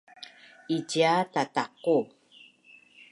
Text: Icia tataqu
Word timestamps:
Icia 0.77 1.13
tataqu 1.33 1.97